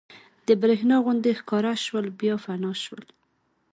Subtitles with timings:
[0.47, 3.05] د برېښنا غوندې ښکاره شول بیا فنا شول.